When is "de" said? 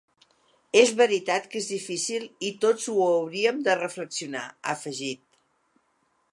3.69-3.77